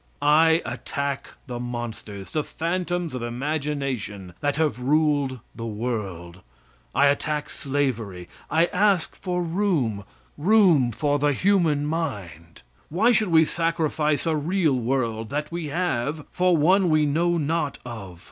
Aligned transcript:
I 0.19 0.63
attack 0.65 1.29
the 1.45 1.59
monsters, 1.59 2.31
the 2.31 2.43
phantoms 2.43 3.13
of 3.13 3.21
imagination 3.21 4.33
that 4.39 4.55
have 4.55 4.79
ruled 4.79 5.41
the 5.53 5.67
world. 5.67 6.39
I 6.95 7.05
attack 7.05 7.51
slavery. 7.51 8.27
I 8.49 8.65
ask 8.73 9.15
for 9.15 9.43
room 9.43 10.03
room 10.39 10.91
for 10.91 11.19
the 11.19 11.33
human 11.33 11.85
mind. 11.85 12.63
Why 12.89 13.11
should 13.11 13.27
we 13.27 13.45
sacrifice 13.45 14.25
a 14.25 14.35
real 14.35 14.73
world 14.73 15.29
that 15.29 15.51
we 15.51 15.67
have 15.67 16.25
for 16.31 16.57
one 16.57 16.89
we 16.89 17.05
know 17.05 17.37
not 17.37 17.77
of? 17.85 18.19